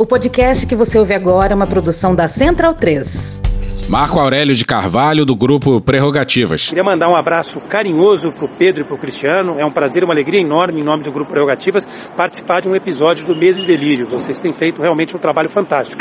[0.00, 3.40] O podcast que você ouve agora é uma produção da Central 3.
[3.88, 6.68] Marco Aurélio de Carvalho, do grupo Prerrogativas.
[6.68, 9.58] Queria mandar um abraço carinhoso pro Pedro e pro Cristiano.
[9.58, 11.84] É um prazer, uma alegria enorme, em nome do grupo Prerrogativas,
[12.16, 14.06] participar de um episódio do Medo e Delírio.
[14.06, 16.00] Vocês têm feito realmente um trabalho fantástico.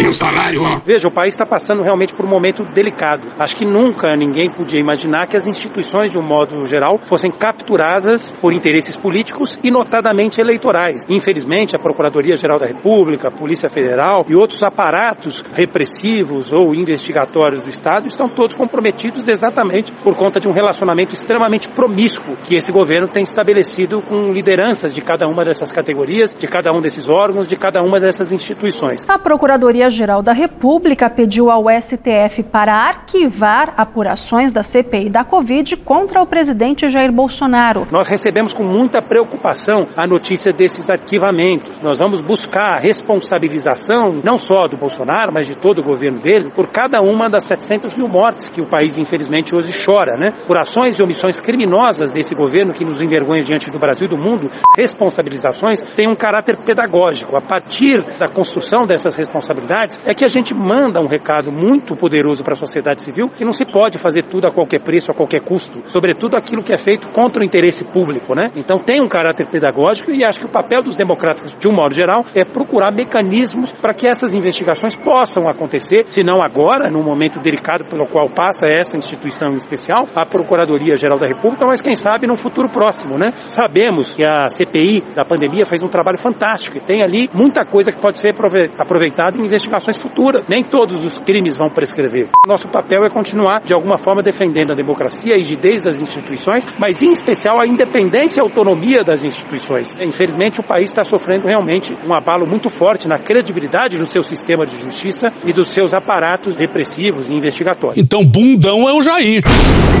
[0.00, 0.80] E o salário, ó?
[0.84, 3.28] Veja, o país está passando realmente por um momento delicado.
[3.38, 8.32] Acho que nunca ninguém podia imaginar que as instituições, de um modo geral, fossem capturadas
[8.32, 11.08] por interesses políticos e notadamente eleitorais.
[11.08, 17.70] Infelizmente, a Procuradoria-Geral da República, a Polícia Federal e outros aparatos repressivos ou investigatórios do
[17.70, 23.06] Estado estão todos comprometidos exatamente por conta de um relacionamento extremamente promíscuo que esse governo
[23.06, 27.56] tem estabelecido com lideranças de cada uma dessas categorias, de cada um desses órgãos, de
[27.56, 29.04] cada uma dessas instituições.
[29.08, 35.76] A Procuradoria Procuradoria-Geral da República pediu ao STF para arquivar apurações da CPI da Covid
[35.78, 37.86] contra o presidente Jair Bolsonaro.
[37.90, 41.80] Nós recebemos com muita preocupação a notícia desses arquivamentos.
[41.82, 46.50] Nós vamos buscar a responsabilização, não só do Bolsonaro, mas de todo o governo dele,
[46.54, 50.32] por cada uma das 700 mil mortes que o país, infelizmente, hoje chora, né?
[50.46, 54.18] Por ações e omissões criminosas desse governo que nos envergonha diante do Brasil e do
[54.18, 57.36] mundo, responsabilizações têm um caráter pedagógico.
[57.36, 59.73] A partir da construção dessas responsabilidades,
[60.06, 63.52] é que a gente manda um recado muito poderoso para a sociedade civil que não
[63.52, 67.08] se pode fazer tudo a qualquer preço, a qualquer custo, sobretudo aquilo que é feito
[67.08, 68.44] contra o interesse público, né?
[68.54, 71.92] Então tem um caráter pedagógico e acho que o papel dos democratas, de um modo
[71.92, 77.40] geral, é procurar mecanismos para que essas investigações possam acontecer, se não agora, no momento
[77.40, 82.28] delicado pelo qual passa essa instituição em especial, a Procuradoria-Geral da República, mas quem sabe
[82.28, 83.32] no futuro próximo, né?
[83.34, 87.90] Sabemos que a CPI da pandemia fez um trabalho fantástico e tem ali muita coisa
[87.90, 88.34] que pode ser
[88.78, 89.63] aproveitada em investigações
[89.98, 90.46] futuras.
[90.48, 92.28] Nem todos os crimes vão prescrever.
[92.46, 97.02] Nosso papel é continuar, de alguma forma, defendendo a democracia, a rigidez das instituições, mas
[97.02, 99.96] em especial a independência e a autonomia das instituições.
[100.00, 104.64] Infelizmente, o país está sofrendo realmente um abalo muito forte na credibilidade do seu sistema
[104.64, 107.98] de justiça e dos seus aparatos repressivos e investigatórios.
[107.98, 109.42] Então, bundão é o Jair.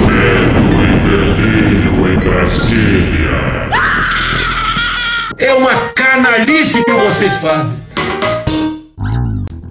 [0.06, 3.04] Medo e delírio em Brasília.
[5.38, 7.83] É uma canalice que vocês fazem.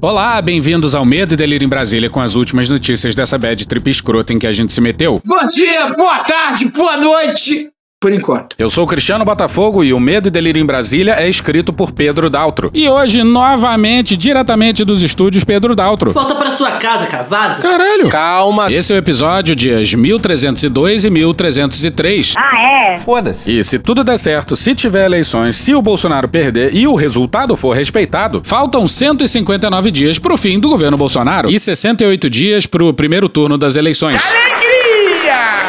[0.04, 3.90] Olá, bem-vindos ao Medo e Delírio em Brasília com as últimas notícias dessa bad trip
[3.90, 5.22] escrota em que a gente se meteu.
[5.24, 7.73] Bom dia, boa tarde, boa noite
[8.04, 8.54] por enquanto.
[8.60, 12.30] Eu sou Cristiano Botafogo e o Medo e Delírio em Brasília é escrito por Pedro
[12.30, 12.70] Daltro.
[12.74, 16.12] E hoje, novamente, diretamente dos estúdios Pedro Daltro.
[16.12, 17.24] Volta pra sua casa, cara.
[17.24, 17.62] Vaza.
[17.62, 18.10] Caralho.
[18.10, 18.70] Calma.
[18.70, 22.34] Esse é o episódio dias 1302 e 1303.
[22.38, 22.98] Ah, é?
[22.98, 23.50] Foda-se.
[23.58, 27.56] E se tudo der certo, se tiver eleições, se o Bolsonaro perder e o resultado
[27.56, 33.30] for respeitado, faltam 159 dias pro fim do governo Bolsonaro e 68 dias pro primeiro
[33.30, 34.22] turno das eleições.
[34.26, 34.63] Alegria!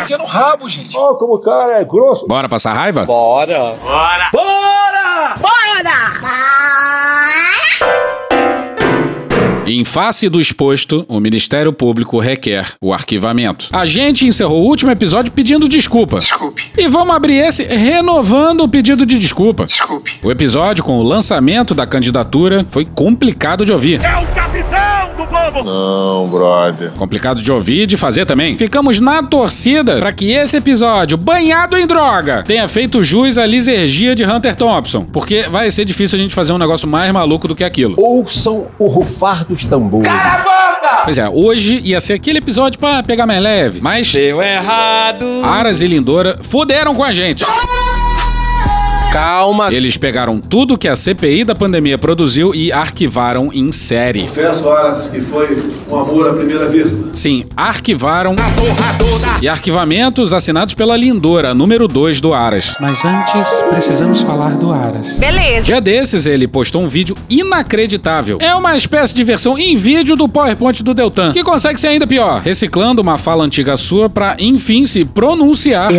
[0.04, 0.94] Enfia no rabo, gente.
[0.94, 2.26] Ó, oh, como o cara é grosso.
[2.26, 3.06] Bora passar raiva?
[3.06, 3.75] Bora.
[3.82, 4.28] Bora.
[4.31, 5.37] Bora!
[5.41, 5.65] Bora!
[9.66, 13.69] Em face do exposto, o Ministério Público requer o arquivamento.
[13.72, 16.19] A gente encerrou o último episódio pedindo desculpa.
[16.19, 16.62] Desculpe.
[16.76, 19.65] E vamos abrir esse renovando o pedido de desculpa.
[19.65, 20.12] Desculpe.
[20.22, 24.04] O episódio com o lançamento da candidatura foi complicado de ouvir.
[24.04, 24.74] É o capitão
[25.25, 25.65] do povo!
[25.65, 26.91] Não, brother.
[26.93, 28.57] Complicado de ouvir e de fazer também.
[28.57, 34.15] Ficamos na torcida para que esse episódio, banhado em droga, tenha feito jus à lisergia
[34.15, 35.05] de Hunter Thompson.
[35.05, 37.95] Porque vai ser difícil a gente fazer um negócio mais maluco do que aquilo.
[37.99, 40.07] Ouçam o rufar dos tambores.
[40.07, 41.03] Cala a boca!
[41.05, 44.13] Pois é, hoje ia ser aquele episódio pra pegar mais leve, mas.
[44.13, 45.27] Deu errado!
[45.45, 47.45] Aras e Lindora fuderam com a gente.
[49.15, 49.73] Calma.
[49.73, 54.23] Eles pegaram tudo que a CPI da pandemia produziu e arquivaram em série.
[54.23, 55.57] Confesso, Aras, que foi
[55.89, 56.99] um amor à primeira vista.
[57.15, 58.35] Sim, arquivaram.
[59.41, 62.75] E arquivamentos assinados pela Lindora, número 2 do Aras.
[62.81, 65.17] Mas antes, precisamos falar do Aras.
[65.17, 65.63] Beleza.
[65.63, 68.39] Dia desses, ele postou um vídeo inacreditável.
[68.41, 72.05] É uma espécie de versão em vídeo do PowerPoint do Deltan, que consegue ser ainda
[72.05, 75.93] pior, reciclando uma fala antiga sua para enfim se pronunciar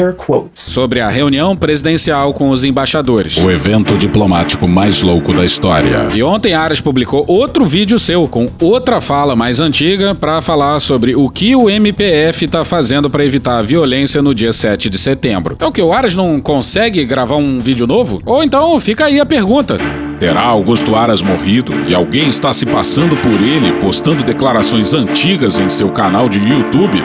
[0.53, 3.04] sobre a reunião presidencial com os embaixadores.
[3.43, 6.09] O evento diplomático mais louco da história.
[6.13, 11.15] E ontem Aras publicou outro vídeo seu com outra fala mais antiga para falar sobre
[11.15, 15.55] o que o MPF tá fazendo para evitar a violência no dia 7 de setembro.
[15.55, 18.21] Então que o Aras não consegue gravar um vídeo novo?
[18.25, 19.77] Ou então fica aí a pergunta.
[20.19, 25.69] Terá Augusto Aras morrido e alguém está se passando por ele, postando declarações antigas em
[25.69, 27.03] seu canal de YouTube?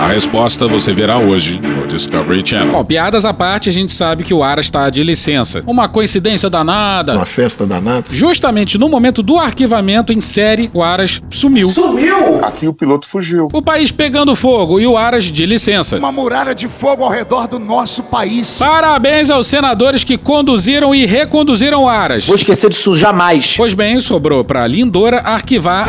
[0.00, 1.60] A resposta você verá hoje
[1.94, 2.72] Discovery Channel.
[2.72, 5.62] Bom, piadas à parte, a gente sabe que o Aras está de licença.
[5.66, 7.14] Uma coincidência danada.
[7.14, 8.04] Uma festa danada.
[8.10, 11.70] Justamente no momento do arquivamento em série, o Aras sumiu.
[11.70, 12.44] Sumiu!
[12.44, 13.48] Aqui o piloto fugiu.
[13.52, 15.96] O país pegando fogo e o Aras de licença.
[15.96, 18.58] Uma muralha de fogo ao redor do nosso país.
[18.58, 22.26] Parabéns aos senadores que conduziram e reconduziram o Aras.
[22.26, 23.54] Vou esquecer disso jamais.
[23.56, 25.86] Pois bem, sobrou para Lindora arquivar.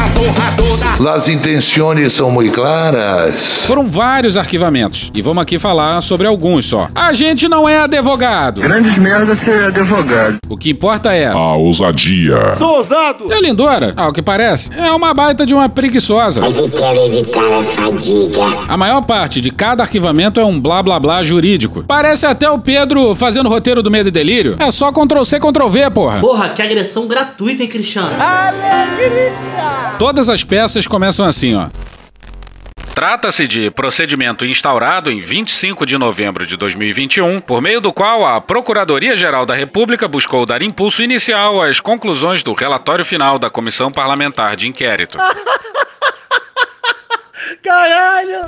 [1.13, 3.65] As intenções são muito claras.
[3.65, 6.87] Foram vários arquivamentos e vamos aqui falar sobre alguns só.
[6.93, 8.61] A gente não é advogado.
[8.61, 10.37] Grandes merda ser advogado.
[10.47, 11.27] O que importa é.
[11.27, 12.55] A ousadia.
[12.57, 13.27] Sou ousado.
[13.29, 16.41] E a Lindora, ao que parece, é uma baita de uma preguiçosa.
[16.45, 18.65] Evitar a fadiga.
[18.67, 21.83] A maior parte de cada arquivamento é um blá blá blá jurídico.
[21.87, 24.55] Parece até o Pedro fazendo o roteiro do Medo e Delírio.
[24.59, 26.19] É só Ctrl C, Ctrl V, porra.
[26.19, 28.09] Porra, que agressão gratuita, hein, Cristiano?
[29.97, 31.67] Todas as peças começam assim, ó.
[32.95, 38.39] Trata-se de procedimento instaurado em 25 de novembro de 2021, por meio do qual a
[38.39, 44.55] Procuradoria-Geral da República buscou dar impulso inicial às conclusões do relatório final da Comissão Parlamentar
[44.55, 45.17] de Inquérito.
[47.61, 48.45] Caralho.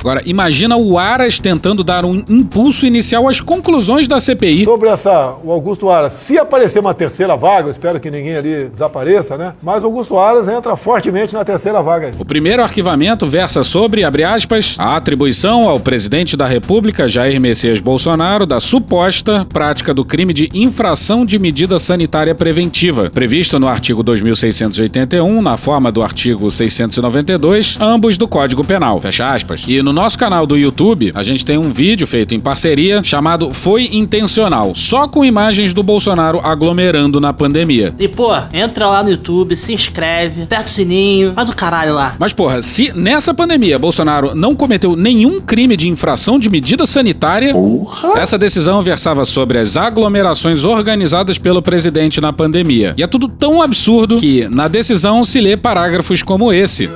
[0.00, 4.64] Agora, imagina o Aras tentando dar um impulso inicial às conclusões da CPI.
[4.64, 8.64] Sobre essa, o Augusto Aras, se aparecer uma terceira vaga, eu espero que ninguém ali
[8.64, 9.52] desapareça, né?
[9.62, 12.12] Mas o Augusto Aras entra fortemente na terceira vaga.
[12.18, 17.80] O primeiro arquivamento versa sobre, abre aspas, a atribuição ao presidente da República, Jair Messias
[17.80, 24.02] Bolsonaro, da suposta prática do crime de infração de medida sanitária preventiva, previsto no artigo
[24.02, 28.98] 2681, na forma do artigo 692, ambos do Código Penal.
[28.98, 29.64] Fecha aspas.
[29.68, 33.52] E no nosso canal do YouTube, a gente tem um vídeo feito em parceria chamado
[33.52, 37.94] Foi Intencional, só com imagens do Bolsonaro aglomerando na pandemia.
[37.98, 42.14] E, pô, entra lá no YouTube, se inscreve, aperta o sininho, faz o caralho lá.
[42.18, 47.52] Mas, porra, se nessa pandemia Bolsonaro não cometeu nenhum crime de infração de medida sanitária,
[47.52, 48.20] Porra.
[48.20, 52.94] essa decisão versava sobre as aglomerações organizadas pelo presidente na pandemia.
[52.96, 56.88] E é tudo tão absurdo que na decisão se lê parágrafos como esse.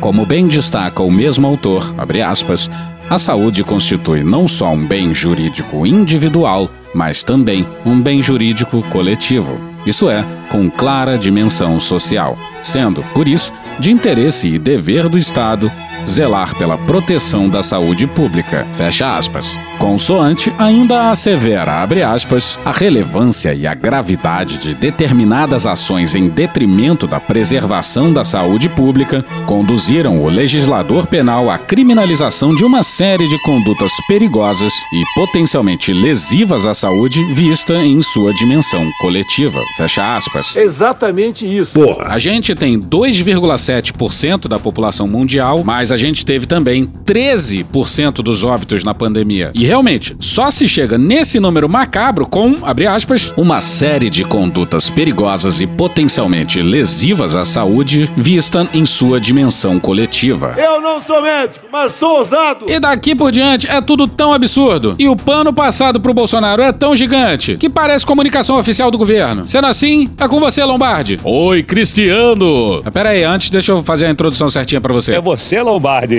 [0.00, 1.94] Como bem destaca o mesmo autor,
[2.26, 2.70] aspas,
[3.08, 9.60] a saúde constitui não só um bem jurídico individual, mas também um bem jurídico coletivo.
[9.84, 15.70] Isso é, com clara dimensão social, sendo, por isso, de interesse e dever do Estado
[16.08, 18.66] zelar pela proteção da saúde pública.
[18.72, 19.58] Fecha aspas.
[19.80, 27.06] Consoante ainda assevera, abre aspas, a relevância e a gravidade de determinadas ações em detrimento
[27.06, 33.42] da preservação da saúde pública conduziram o legislador penal à criminalização de uma série de
[33.42, 39.58] condutas perigosas e potencialmente lesivas à saúde vista em sua dimensão coletiva.
[39.78, 40.58] Fecha aspas.
[40.58, 41.72] Exatamente isso.
[41.72, 42.04] Porra.
[42.08, 48.84] A gente tem 2,7% da população mundial, mas a gente teve também 13% dos óbitos
[48.84, 49.50] na pandemia.
[49.54, 54.90] E realmente, só se chega nesse número macabro com, abre aspas, uma série de condutas
[54.90, 60.56] perigosas e potencialmente lesivas à saúde vista em sua dimensão coletiva.
[60.58, 62.68] Eu não sou médico, mas sou ousado.
[62.68, 64.96] E daqui por diante é tudo tão absurdo.
[64.98, 69.46] E o pano passado pro Bolsonaro é tão gigante que parece comunicação oficial do governo.
[69.46, 71.20] Sendo assim, é com você, Lombardi.
[71.22, 72.82] Oi, Cristiano.
[72.84, 75.14] Ah, Pera aí, antes deixa eu fazer a introdução certinha pra você.
[75.14, 76.18] É você, Lombardi.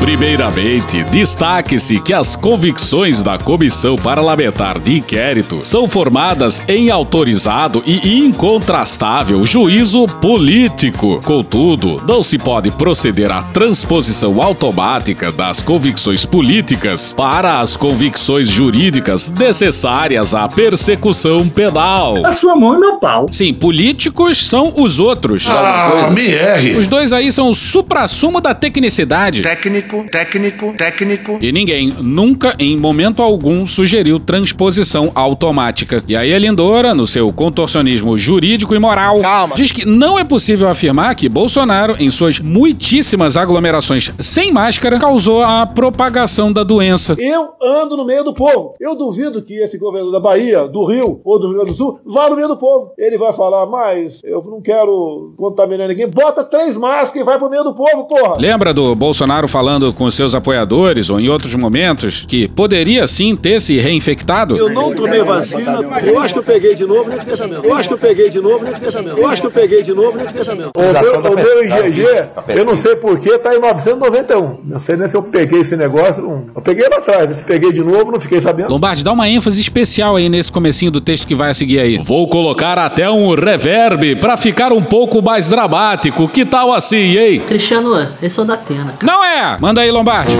[0.00, 8.18] Primeiramente, destaque-se que as convicções da Comissão Parlamentar de Inquérito são formadas em autorizado e
[8.18, 11.20] incontrastável juízo político.
[11.24, 19.30] Contudo, não se pode proceder à transposição automática das convicções políticas para as convicções jurídicas
[19.30, 22.16] necessárias à persecução penal.
[22.24, 23.26] A sua mão e meu pau.
[23.30, 25.48] Sim, políticos são os outros.
[25.48, 26.76] Ah, me erre.
[26.76, 29.40] Os dois aí são o suprassumo da tecnicidade.
[29.86, 31.38] Técnico, técnico, técnico.
[31.40, 36.02] E ninguém, nunca, em momento algum, sugeriu transposição automática.
[36.08, 39.54] E aí a Lindora, no seu contorcionismo jurídico e moral, Calma.
[39.54, 45.42] diz que não é possível afirmar que Bolsonaro, em suas muitíssimas aglomerações sem máscara, causou
[45.42, 47.16] a propagação da doença.
[47.18, 48.74] Eu ando no meio do povo.
[48.80, 52.00] Eu duvido que esse governador da Bahia, do Rio ou do Rio Grande do Sul
[52.04, 52.92] vá no meio do povo.
[52.98, 56.08] Ele vai falar, mas eu não quero contaminar ninguém.
[56.08, 58.36] Bota três máscaras e vai pro meio do povo, porra.
[58.38, 63.60] Lembra do Bolsonaro falando com seus apoiadores ou em outros momentos que poderia sim ter
[63.60, 64.56] se reinfectado?
[64.56, 65.80] Eu não tomei vacina.
[66.04, 67.64] Eu acho que eu peguei de novo, nem fiquei sabendo.
[67.64, 69.18] Eu acho que eu peguei de novo, nem fiquei sabendo.
[69.18, 70.70] Eu acho que eu peguei de novo, nem fiquei sabendo.
[70.74, 72.02] O meu, o meu IgG,
[72.48, 74.58] eu não sei porquê, tá em 991.
[74.64, 76.46] Não sei nem se eu peguei esse negócio.
[76.54, 77.36] Eu peguei lá atrás.
[77.36, 78.70] Se peguei de novo, não fiquei sabendo.
[78.70, 81.98] Lombardi, dá uma ênfase especial aí nesse comecinho do texto que vai a seguir aí.
[81.98, 86.28] Vou colocar até um reverb pra ficar um pouco mais dramático.
[86.28, 87.42] Que tal assim, hein?
[87.46, 88.94] Cristiano, esse é o da Atena.
[89.02, 89.56] Não é!
[89.66, 90.36] Manda aí, Lombardi.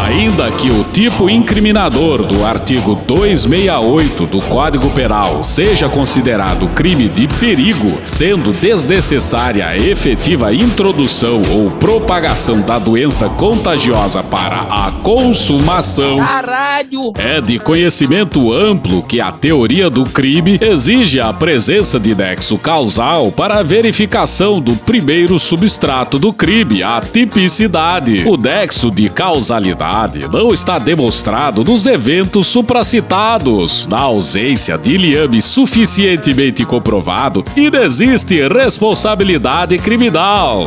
[0.00, 7.26] Ainda que o tipo incriminador do artigo 268 do Código Penal seja considerado crime de
[7.26, 17.12] perigo, sendo desnecessária a efetiva introdução ou propagação da doença contagiosa para a consumação, Caralho!
[17.18, 23.32] é de conhecimento amplo que a teoria do crime exige a presença de nexo causal
[23.32, 28.22] para a verificação do primeiro substrato do crime, a tipicidade.
[28.26, 29.87] O nexo de causalidade
[30.30, 33.86] não está demonstrado nos eventos supracitados.
[33.86, 40.64] Na ausência de liame suficientemente comprovado, inexiste responsabilidade criminal.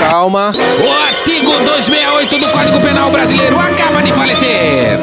[0.00, 0.52] Calma.
[0.52, 4.98] O artigo 268 do Código Penal Brasileiro acaba de falecer.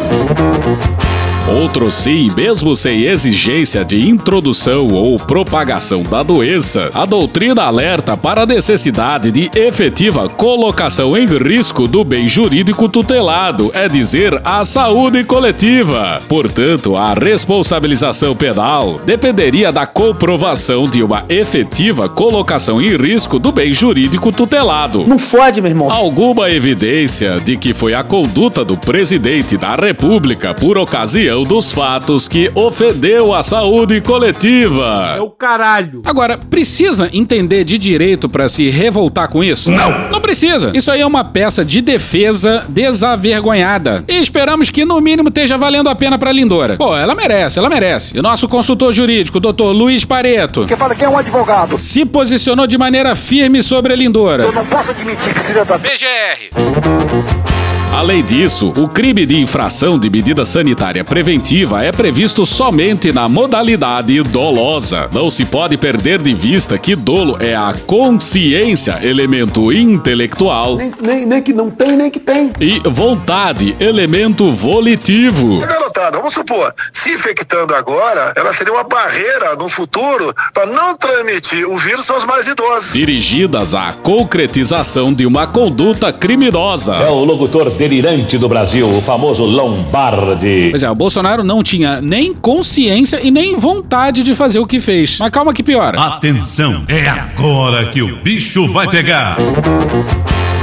[1.48, 8.42] Outro sim, mesmo sem exigência de introdução ou propagação da doença, a doutrina alerta para
[8.42, 15.24] a necessidade de efetiva colocação em risco do bem jurídico tutelado, é dizer, a saúde
[15.24, 16.18] coletiva.
[16.28, 23.72] Portanto, a responsabilização penal dependeria da comprovação de uma efetiva colocação em risco do bem
[23.72, 25.06] jurídico tutelado.
[25.08, 25.92] Não fode, meu irmão.
[25.92, 32.27] Alguma evidência de que foi a conduta do presidente da República por ocasião dos fatos
[32.27, 35.15] que ofendeu a saúde coletiva.
[35.18, 36.01] É o caralho.
[36.06, 39.72] Agora, precisa entender de direito pra se revoltar com isso?
[39.72, 40.10] Não.
[40.12, 40.72] Não precisa.
[40.74, 44.04] Isso aí é uma peça de defesa desavergonhada.
[44.08, 46.77] E esperamos que no mínimo esteja valendo a pena pra Lindora.
[46.77, 48.15] Pô, ela merece, ela merece.
[48.15, 51.80] E o nosso consultor jurídico, doutor Luiz Pareto, Que fala que é um advogado.
[51.80, 54.44] se posicionou de maneira firme sobre a Lindora.
[54.44, 55.77] Eu não posso admitir que filha da...
[55.77, 57.75] BGR.
[57.96, 64.22] Além disso, o crime de infração de medida sanitária preventiva é previsto somente na modalidade
[64.22, 65.10] dolosa.
[65.14, 71.25] Não se pode perder de vista que dolo é a consciência, elemento intelectual, Nem, nem,
[71.25, 72.52] nem que não tem, nem que tem.
[72.60, 75.60] e vontade, elemento volitivo.
[75.60, 81.66] Garotada, vamos supor, se infectando agora, ela seria uma barreira no futuro para não transmitir
[81.66, 82.92] o vírus aos mais idosos.
[82.92, 86.96] Dirigidas à concretização de uma conduta criminosa.
[86.96, 90.70] É o locutor delirante do Brasil, o famoso Lombardi.
[90.72, 94.80] Pois é, o Bolsonaro não tinha nem consciência e nem vontade de fazer o que
[94.80, 95.20] fez.
[95.20, 96.01] Mas calma que piora.
[96.01, 99.38] Atenção, é agora que o bicho vai pegar.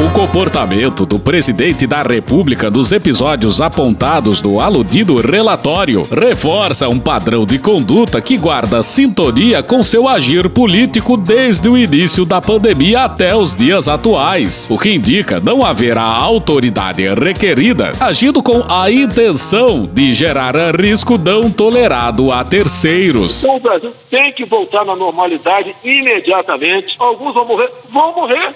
[0.03, 7.47] O comportamento do presidente da República nos episódios apontados no aludido relatório reforça um padrão
[7.47, 13.37] de conduta que guarda sintonia com seu agir político desde o início da pandemia até
[13.37, 19.87] os dias atuais, o que indica não haver a autoridade requerida agindo com a intenção
[19.87, 23.45] de gerar risco não tolerado a terceiros.
[23.45, 26.97] Então o Brasil tem que voltar na normalidade imediatamente.
[26.99, 28.53] Alguns vão morrer, vão morrer.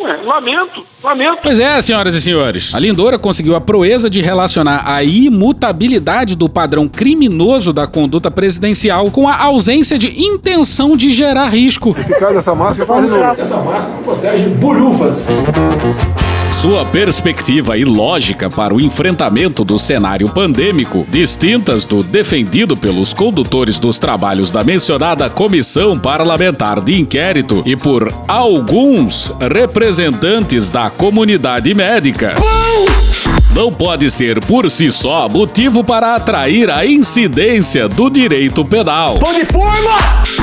[0.00, 1.40] Ué, lamento, lamento.
[1.42, 2.74] Pois é, senhoras e senhores.
[2.74, 9.10] A Lindora conseguiu a proeza de relacionar a imutabilidade do padrão criminoso da conduta presidencial
[9.10, 11.90] com a ausência de intenção de gerar risco.
[11.90, 13.38] Eficaz essa máscara faz.
[13.38, 15.18] Essa máscara protege bolhufas.
[16.50, 23.78] Sua perspectiva e lógica para o enfrentamento do cenário pandêmico, distintas do defendido pelos condutores
[23.78, 32.34] dos trabalhos da mencionada comissão parlamentar de inquérito e por alguns representantes da comunidade médica.
[33.54, 39.14] Não pode ser por si só motivo para atrair a incidência do direito penal.
[39.14, 40.39] Pão de forma!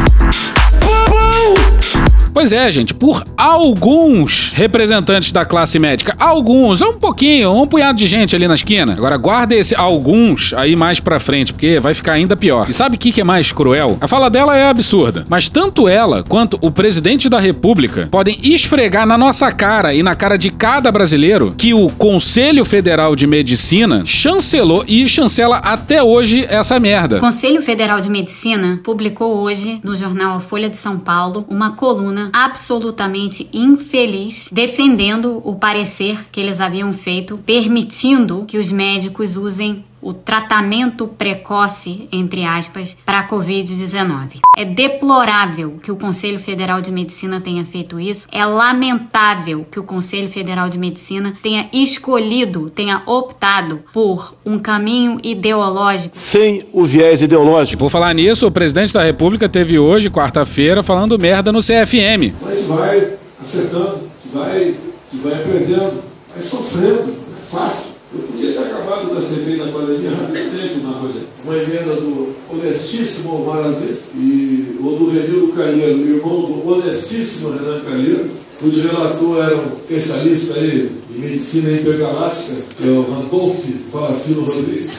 [2.34, 8.07] Pois é, gente, por alguns representantes da classe médica, alguns, um pouquinho, um punhado de
[8.07, 8.93] gente ali na esquina.
[8.93, 12.69] Agora guarda esse alguns aí mais pra frente, porque vai ficar ainda pior.
[12.69, 13.98] E sabe o que, que é mais cruel?
[14.01, 19.05] A fala dela é absurda, mas tanto ela quanto o presidente da república podem esfregar
[19.05, 24.03] na nossa cara e na cara de cada brasileiro que o Conselho Federal de Medicina
[24.05, 27.17] chancelou e chancela até hoje essa merda.
[27.17, 32.16] O Conselho Federal de Medicina publicou hoje no jornal Folha de São Paulo uma coluna
[32.33, 40.13] absolutamente infeliz defendendo o parecer que eles haviam feito, permitindo que os médicos usem o
[40.13, 44.39] tratamento precoce, entre aspas, para a Covid-19.
[44.56, 48.27] É deplorável que o Conselho Federal de Medicina tenha feito isso.
[48.32, 55.18] É lamentável que o Conselho Federal de Medicina tenha escolhido, tenha optado por um caminho
[55.24, 56.16] ideológico.
[56.16, 57.80] Sem o viés ideológico.
[57.80, 62.34] Por falar nisso, o presidente da República teve hoje, quarta-feira, falando merda no CFM.
[62.42, 64.00] Mas vai acertando,
[64.34, 64.75] vai,
[65.24, 67.16] vai aprendendo, vai sofrendo.
[67.32, 67.98] É fácil.
[68.13, 68.54] Eu podia
[68.88, 71.20] quadro da CPI da pandemia, rapidamente, uma coisa.
[71.44, 77.82] Uma emenda do honestíssimo Omar Aziz e ou do Renildo Calheiro, irmão do honestíssimo Renan
[77.82, 78.29] Calheiro,
[78.60, 84.91] cujo relator era um especialista aí em medicina intergaláctica, que é o Randolph Falafino Rodrigues.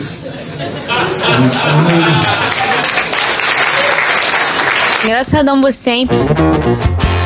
[5.04, 6.08] Engraçadão você, hein?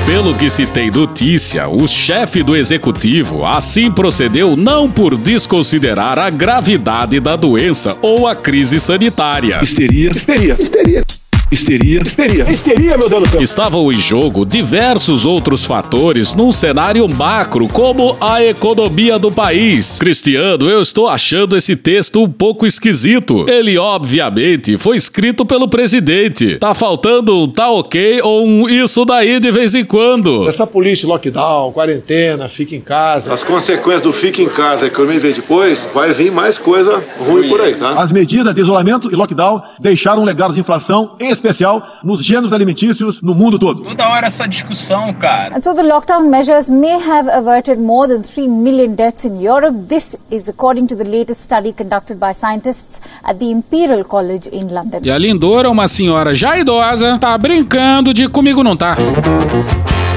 [0.06, 6.28] Pelo que se tem notícia, o chefe do executivo assim procedeu não por desconsiderar a
[6.28, 9.60] gravidade da doença ou a crise sanitária.
[9.62, 11.04] Histeria, histeria, histeria.
[11.52, 13.42] Histeria, histeria, histeria, meu Deus do céu.
[13.42, 19.98] Estavam em jogo diversos outros fatores num cenário macro, como a economia do país.
[19.98, 23.44] Cristiano, eu estou achando esse texto um pouco esquisito.
[23.50, 26.56] Ele, obviamente, foi escrito pelo presidente.
[26.56, 30.48] Tá faltando um tá ok ou um isso daí de vez em quando.
[30.48, 33.30] Essa política lockdown, quarentena, fica em casa.
[33.30, 37.04] As consequências do fica em casa, que eu me vejo depois, vai vir mais coisa
[37.18, 38.02] ruim por aí, tá?
[38.02, 42.52] As medidas de isolamento e lockdown deixaram um legado de inflação, em especial nos gêneros
[42.52, 43.82] alimentícios no mundo todo.
[43.82, 45.56] Toda hora essa discussão, cara.
[45.56, 49.76] And so the lockdown measures may have averted more than 3 million deaths in Europe.
[49.88, 54.68] This is according to the latest study conducted by scientists at the Imperial College in
[54.72, 55.00] London.
[55.02, 58.96] E a Lindora, uma senhora já idosa, tá brincando de comigo não tá.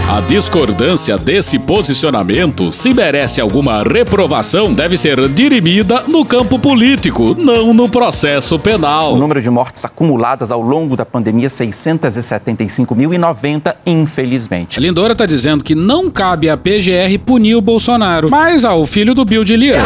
[0.08, 7.74] A discordância desse posicionamento, se merece alguma reprovação, deve ser dirimida no campo político, não
[7.74, 9.16] no processo penal.
[9.16, 14.78] O número de mortes acumuladas ao longo da pandemia, 675.090, infelizmente.
[14.78, 19.16] A Lindora tá dizendo que não cabe à PGR punir o Bolsonaro, mas ao filho
[19.16, 19.82] do Bill de Lira,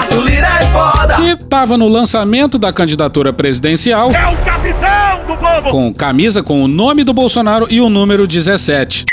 [1.15, 5.69] que tava no lançamento da candidatura presidencial, É o capitão do povo!
[5.71, 9.05] com camisa com o nome do Bolsonaro e o número 17.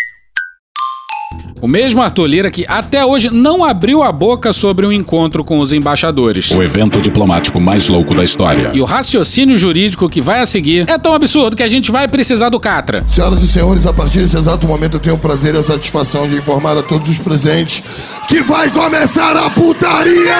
[1.60, 5.42] O mesmo Arthur Lira que até hoje não abriu a boca sobre o um encontro
[5.42, 6.50] com os embaixadores.
[6.50, 8.70] O evento diplomático mais louco da história.
[8.74, 12.06] E o raciocínio jurídico que vai a seguir é tão absurdo que a gente vai
[12.08, 13.04] precisar do Catra.
[13.08, 16.28] Senhoras e senhores, a partir desse exato momento eu tenho o prazer e a satisfação
[16.28, 17.82] de informar a todos os presentes
[18.28, 20.36] que vai começar a putaria!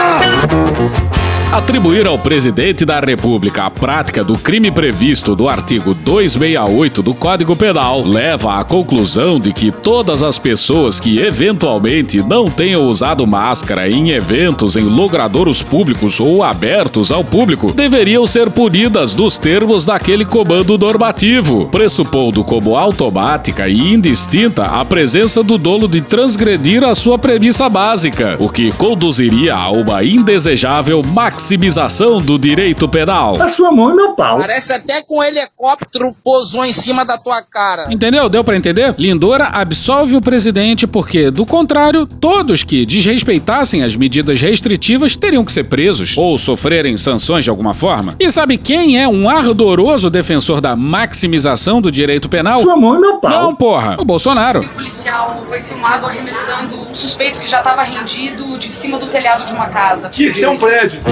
[1.52, 7.54] Atribuir ao presidente da República a prática do crime previsto do artigo 268 do Código
[7.54, 13.88] Penal leva à conclusão de que todas as pessoas que eventualmente não tenham usado máscara
[13.88, 20.24] em eventos em logradouros públicos ou abertos ao público deveriam ser punidas dos termos daquele
[20.24, 27.16] comando normativo, pressupondo como automática e indistinta a presença do dolo de transgredir a sua
[27.16, 31.02] premissa básica, o que conduziria a uma indesejável
[31.36, 33.34] maximização do direito penal.
[33.38, 34.38] A sua mão é meu pau.
[34.38, 37.84] Parece até que um helicóptero pousou em cima da tua cara.
[37.90, 38.26] Entendeu?
[38.30, 38.94] Deu pra entender?
[38.98, 45.52] Lindora absolve o presidente porque, do contrário, todos que desrespeitassem as medidas restritivas teriam que
[45.52, 48.14] ser presos ou sofrerem sanções de alguma forma.
[48.18, 52.62] E sabe quem é um ardoroso defensor da maximização do direito penal?
[52.62, 53.30] Sua mão é meu pau.
[53.30, 53.96] Não, porra.
[54.00, 54.60] O Bolsonaro.
[54.60, 59.44] O policial foi filmado arremessando um suspeito que já estava rendido de cima do telhado
[59.44, 60.08] de uma casa.
[60.08, 61.02] Tinha que ser um prédio.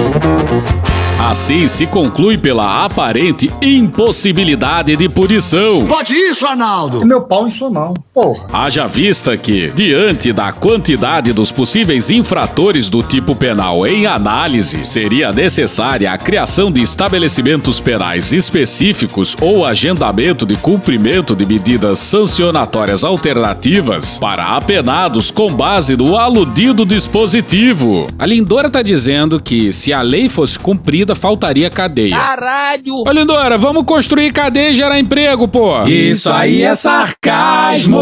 [1.19, 5.83] Assim se conclui pela aparente impossibilidade de punição.
[5.87, 7.03] Pode isso, Arnaldo!
[7.03, 8.47] Meu pau em sua mão, porra.
[8.53, 15.33] Haja vista que, diante da quantidade dos possíveis infratores do tipo penal em análise, seria
[15.33, 24.19] necessária a criação de estabelecimentos penais específicos ou agendamento de cumprimento de medidas sancionatórias alternativas
[24.19, 28.05] para apenados com base no aludido dispositivo.
[28.19, 32.15] A Lindora está dizendo que se a lei fosse cumprida, faltaria cadeia.
[32.15, 33.03] Caralho!
[33.05, 35.85] Ô Lindora, vamos construir cadeia e gerar emprego, pô!
[35.85, 37.97] Isso aí é sarcasmo!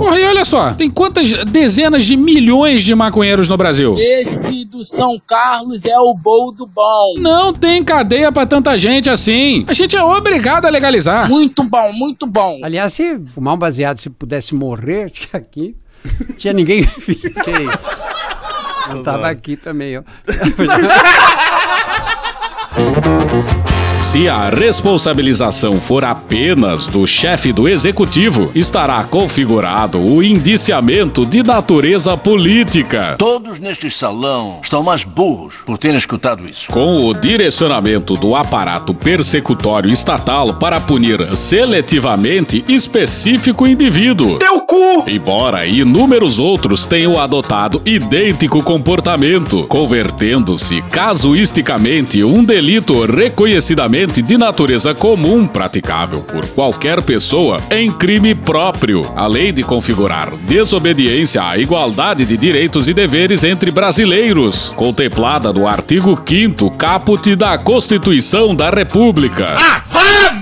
[0.00, 3.94] Porra, e olha só, tem quantas dezenas de milhões de maconheiros no Brasil?
[3.96, 7.14] Esse do São Carlos é o bol do bom.
[7.18, 9.64] Não tem cadeia pra tanta gente assim.
[9.68, 11.28] A gente é obrigado a legalizar.
[11.28, 12.60] Muito bom, muito bom.
[12.62, 15.76] Aliás, se fumar um baseado, se pudesse morrer, tinha aqui.
[16.36, 16.84] Tinha ninguém.
[16.84, 17.88] que isso?
[18.90, 20.02] Eu tava aqui também, ó.
[24.00, 32.16] Se a responsabilização for apenas do chefe do executivo, estará configurado o indiciamento de natureza
[32.16, 33.16] política.
[33.18, 36.70] Todos neste salão estão mais burros por terem escutado isso.
[36.70, 44.38] Com o direcionamento do aparato persecutório estatal para punir seletivamente específico indivíduo.
[44.38, 45.04] Teu cu!
[45.06, 55.46] Embora inúmeros outros tenham adotado idêntico comportamento, convertendo-se casuisticamente um delito reconhecidamente de natureza comum,
[55.46, 62.88] praticável por qualquer pessoa, em crime próprio, além de configurar desobediência à igualdade de direitos
[62.88, 69.46] e deveres entre brasileiros, contemplada no artigo 5 caput da Constituição da República.
[69.56, 69.84] Ah,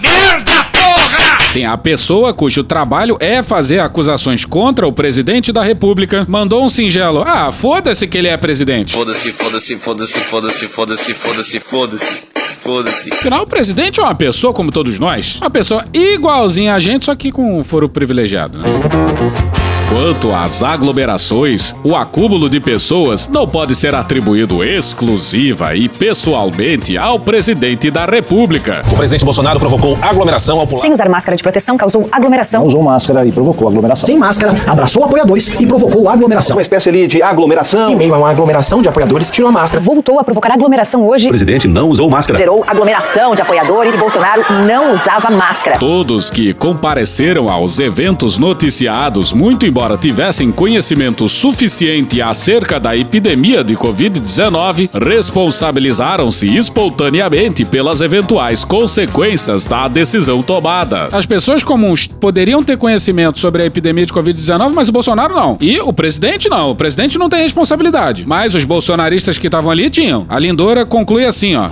[0.00, 1.50] merda, porra!
[1.52, 6.70] Sim, a pessoa cujo trabalho é fazer acusações contra o presidente da República mandou um
[6.70, 8.94] singelo: Ah, foda-se que ele é presidente.
[8.94, 12.31] Foda-se, foda-se, foda-se, foda-se, foda-se, foda-se, foda-se.
[12.62, 13.10] Foda-se.
[13.12, 15.38] Afinal, o presidente é uma pessoa como todos nós.
[15.40, 18.68] Uma pessoa igualzinha a gente, só que com foro privilegiado, né?
[19.92, 27.20] Quanto às aglomerações, o acúmulo de pessoas não pode ser atribuído exclusiva e pessoalmente ao
[27.20, 28.80] presidente da República.
[28.90, 30.80] O presidente Bolsonaro provocou aglomeração ao pular.
[30.80, 32.60] Sem usar máscara de proteção, causou aglomeração.
[32.60, 34.06] Não usou máscara e provocou aglomeração.
[34.06, 36.56] Sem máscara, abraçou apoiadores e provocou aglomeração.
[36.56, 37.92] Uma espécie ali de aglomeração.
[37.92, 39.84] Em meio a uma aglomeração de apoiadores, tirou a máscara.
[39.84, 41.26] Voltou a provocar aglomeração hoje.
[41.26, 42.38] O presidente não usou máscara.
[42.38, 45.78] Zerou aglomeração de apoiadores e Bolsonaro não usava máscara.
[45.78, 53.76] Todos que compareceram aos eventos noticiados, muito embora tivessem conhecimento suficiente acerca da epidemia de
[53.76, 61.08] Covid-19, responsabilizaram-se espontaneamente pelas eventuais consequências da decisão tomada.
[61.12, 65.58] As pessoas comuns poderiam ter conhecimento sobre a epidemia de Covid-19, mas o Bolsonaro não.
[65.60, 66.70] E o presidente não.
[66.70, 68.24] O presidente não tem responsabilidade.
[68.26, 70.24] Mas os bolsonaristas que estavam ali tinham.
[70.28, 71.68] A Lindora conclui assim, ó.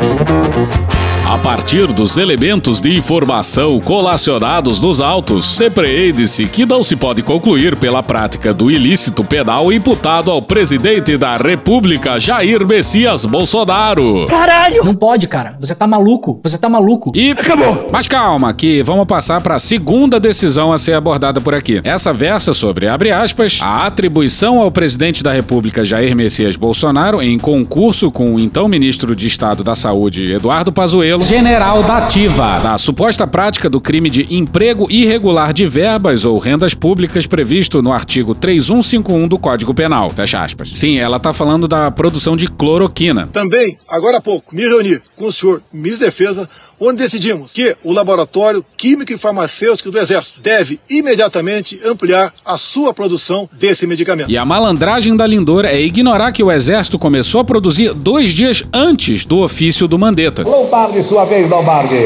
[1.31, 7.77] A partir dos elementos de informação colacionados nos autos, depreende-se que não se pode concluir
[7.77, 14.25] pela prática do ilícito penal imputado ao presidente da República, Jair Messias Bolsonaro.
[14.27, 14.85] Caralho!
[14.85, 15.57] Não pode, cara.
[15.61, 16.41] Você tá maluco.
[16.43, 17.13] Você tá maluco.
[17.15, 17.89] E acabou.
[17.93, 21.81] Mas calma, que vamos passar para a segunda decisão a ser abordada por aqui.
[21.85, 27.39] Essa versa sobre, abre aspas, a atribuição ao presidente da República, Jair Messias Bolsonaro, em
[27.39, 32.79] concurso com o então ministro de Estado da Saúde, Eduardo Pazuello, general da ativa, da
[32.79, 38.35] suposta prática do crime de emprego irregular de verbas ou rendas públicas previsto no artigo
[38.35, 40.09] 3151 do Código Penal.
[40.11, 40.71] Fecha aspas.
[40.75, 43.29] Sim, ela tá falando da produção de cloroquina.
[43.33, 46.49] Também, agora há pouco, me reuni com o senhor Ministro Defesa,
[46.81, 52.95] onde decidimos que o Laboratório Químico e Farmacêutico do Exército deve imediatamente ampliar a sua
[52.95, 54.31] produção desse medicamento.
[54.31, 58.65] E a malandragem da Lindor é ignorar que o Exército começou a produzir dois dias
[58.73, 60.43] antes do ofício do Mandetta.
[60.43, 61.97] Lombardi, sua vez, Lombardi.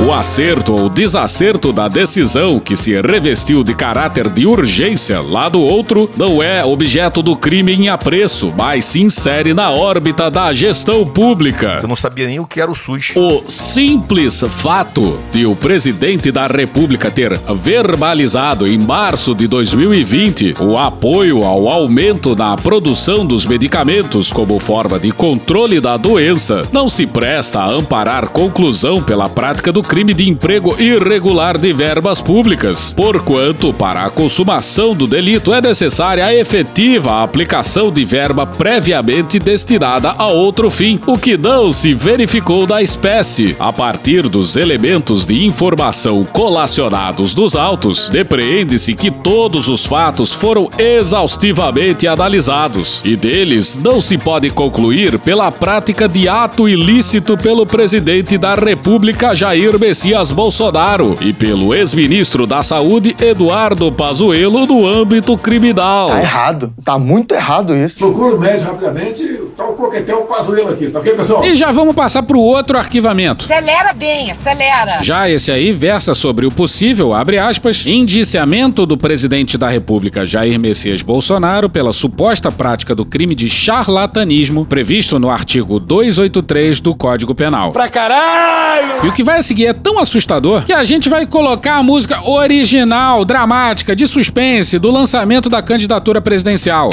[0.00, 5.60] O acerto ou desacerto da decisão que se revestiu de caráter de urgência lá do
[5.60, 11.06] outro não é objeto do crime em apreço, mas se insere na órbita da gestão
[11.06, 11.78] pública.
[11.82, 13.12] Eu não sabia nem o que era o SUS.
[13.14, 20.78] O simples fato de o presidente da República ter verbalizado em março de 2020 o
[20.78, 27.06] apoio ao aumento na produção dos medicamentos como forma de controle da doença não se
[27.06, 33.72] presta a amparar conclusão pela prática do crime de emprego irregular de verbas públicas, porquanto
[33.72, 40.26] para a consumação do delito é necessária a efetiva aplicação de verba previamente destinada a
[40.28, 43.56] outro fim, o que não se verificou da espécie.
[43.58, 50.70] A partir dos elementos de informação colacionados nos autos, depreende-se que todos os fatos foram
[50.78, 58.36] exaustivamente analisados e deles não se pode concluir pela prática de ato ilícito pelo presidente
[58.38, 66.08] da República Jair Messias Bolsonaro e pelo ex-ministro da Saúde Eduardo Pazuello no âmbito criminal.
[66.08, 66.74] Tá errado.
[66.84, 67.98] Tá muito errado isso.
[67.98, 69.22] Procura o médico rapidamente.
[69.56, 71.44] Tá o coquetel Pazuello aqui, tá ok, pessoal?
[71.44, 73.44] E já vamos passar pro outro arquivamento.
[73.44, 75.02] Acelera bem, acelera.
[75.02, 80.58] Já esse aí versa sobre o possível, abre aspas, indiciamento do presidente da República Jair
[80.58, 87.34] Messias Bolsonaro pela suposta prática do crime de charlatanismo previsto no artigo 283 do Código
[87.34, 87.72] Penal.
[87.72, 89.04] Pra caralho!
[89.04, 91.82] E o que vai a seguir é tão assustador que a gente vai colocar a
[91.82, 96.90] música original, dramática, de suspense do lançamento da candidatura presidencial.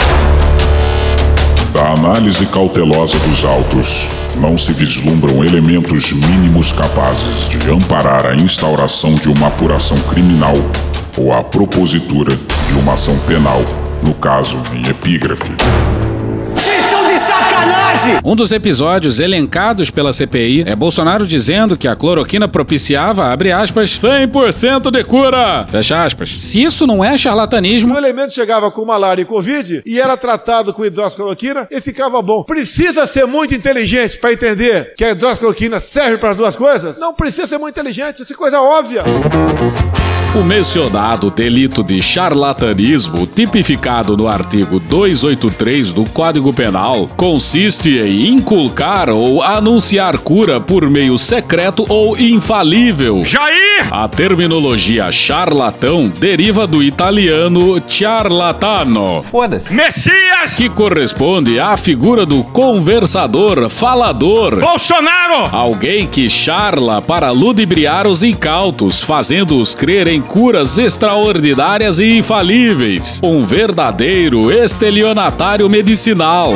[1.74, 9.16] Da análise cautelosa dos autos, não se vislumbram elementos mínimos capazes de amparar a instauração
[9.16, 10.56] de uma apuração criminal
[11.18, 13.62] ou a propositura de uma ação penal,
[14.02, 15.52] no caso em epígrafe.
[17.70, 18.20] Sacanagem!
[18.24, 23.92] Um dos episódios elencados pela CPI é Bolsonaro dizendo que a cloroquina propiciava, abre aspas,
[23.92, 26.30] 100% de cura, fecha aspas.
[26.30, 27.94] Se isso não é charlatanismo...
[27.94, 32.44] Um elemento chegava com malária e covid e era tratado com hidroxicloroquina e ficava bom.
[32.44, 37.00] Precisa ser muito inteligente para entender que a hidroxicloroquina serve para as duas coisas?
[37.00, 39.04] Não precisa ser muito inteligente, isso é coisa óbvia.
[40.36, 49.10] O mencionado delito de charlatanismo, tipificado no artigo 283 do Código Penal, consiste em inculcar
[49.10, 53.26] ou anunciar cura por meio secreto ou infalível.
[53.26, 53.88] Jair!
[53.90, 59.24] A terminologia charlatão deriva do italiano charlatano.
[59.24, 59.74] Foda-se.
[59.74, 60.56] Messias!
[60.56, 64.60] Que corresponde à figura do conversador, falador.
[64.60, 65.50] Bolsonaro!
[65.52, 73.22] Alguém que charla para ludibriar os incautos, fazendo-os crer em curas extraordinárias e infalíveis.
[73.24, 76.54] Um verdadeiro estelionatário medicinal.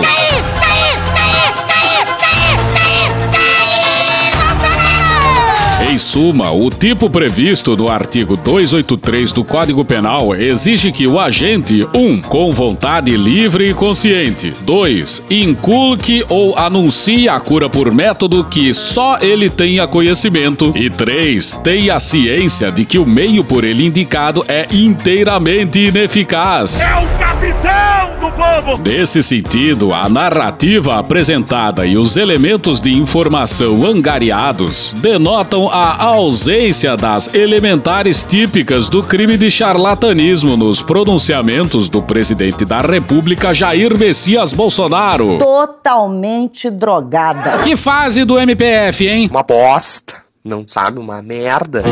[5.94, 11.88] Em suma, o tipo previsto no artigo 283 do Código Penal exige que o agente
[11.94, 12.00] 1.
[12.00, 15.24] Um, com vontade livre e consciente 2.
[15.30, 21.58] Inculque ou anuncie a cura por método que só ele tenha conhecimento e 3.
[21.64, 26.82] Tenha ciência de que o meio por ele indicado é inteiramente ineficaz.
[26.82, 28.82] É o capitão do povo!
[28.84, 37.34] Nesse sentido, a narrativa apresentada e os elementos de informação angariados denotam a ausência das
[37.34, 45.38] elementares típicas do crime de charlatanismo nos pronunciamentos do presidente da República Jair Messias Bolsonaro.
[45.40, 47.60] Totalmente drogada.
[47.64, 49.28] Que fase do MPF, hein?
[49.30, 50.24] Uma bosta.
[50.44, 51.84] Não sabe, uma merda.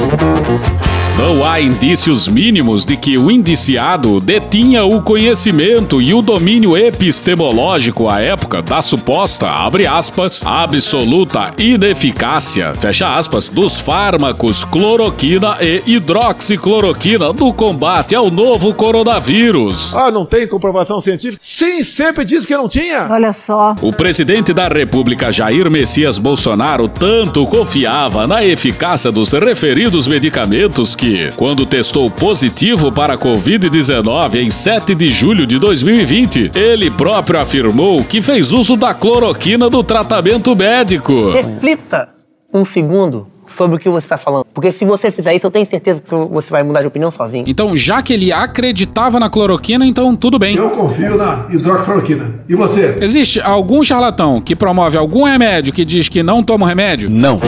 [1.18, 8.10] Não há indícios mínimos de que o indiciado detinha o conhecimento e o domínio epistemológico
[8.10, 17.34] à época da suposta, abre aspas, absoluta ineficácia, fecha aspas, dos fármacos cloroquina e hidroxicloroquina
[17.34, 19.94] no combate ao novo coronavírus.
[19.96, 21.42] Ah, não tem comprovação científica?
[21.44, 23.08] Sim, sempre disse que não tinha.
[23.12, 23.76] Olha só.
[23.82, 30.96] O presidente da República, Jair Messias Bolsonaro, tanto confiava na eficácia dos referidos medicamentos
[31.36, 38.04] quando testou positivo para a Covid-19 em 7 de julho de 2020, ele próprio afirmou
[38.04, 41.32] que fez uso da cloroquina do tratamento médico.
[41.32, 42.10] Reflita
[42.54, 44.46] um segundo sobre o que você está falando.
[44.54, 47.46] Porque se você fizer isso, eu tenho certeza que você vai mudar de opinião sozinho.
[47.48, 50.56] Então, já que ele acreditava na cloroquina, então tudo bem.
[50.56, 52.42] Eu confio na hidroxicloroquina.
[52.48, 52.98] E você?
[53.02, 57.10] Existe algum charlatão que promove algum remédio que diz que não toma o remédio?
[57.10, 57.40] Não.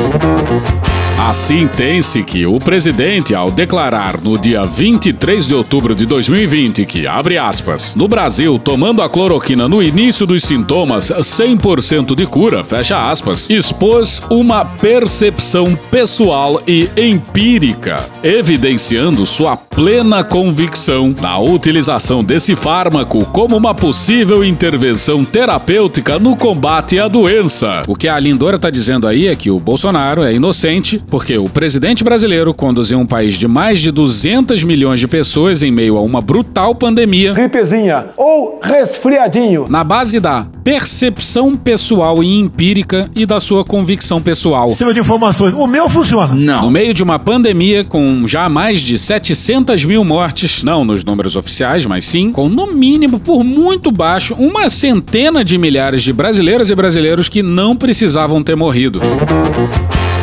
[1.17, 7.05] Assim tem-se que o presidente, ao declarar no dia 23 de outubro de 2020 que,
[7.07, 13.09] abre aspas, no Brasil, tomando a cloroquina no início dos sintomas, 100% de cura, fecha
[13.09, 23.25] aspas, expôs uma percepção pessoal e empírica, evidenciando sua plena convicção na utilização desse fármaco
[23.25, 27.81] como uma possível intervenção terapêutica no combate à doença.
[27.87, 31.49] O que a Lindora está dizendo aí é que o Bolsonaro é inocente porque o
[31.49, 36.01] presidente brasileiro conduziu um país de mais de 200 milhões de pessoas em meio a
[36.01, 37.33] uma brutal pandemia.
[37.33, 39.65] Gripezinha ou resfriadinho.
[39.67, 44.69] Na base da percepção pessoal e empírica e da sua convicção pessoal.
[44.71, 45.53] Cima de informações.
[45.55, 46.33] O meu funciona.
[46.35, 46.61] Não.
[46.61, 51.35] No meio de uma pandemia com já mais de 700 mil mortes, não nos números
[51.35, 56.69] oficiais, mas sim com no mínimo, por muito baixo, uma centena de milhares de brasileiras
[56.69, 58.99] e brasileiros que não precisavam ter morrido.